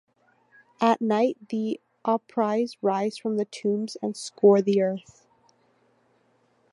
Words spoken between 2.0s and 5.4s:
oupyrs rise from their tombs and scour the earth.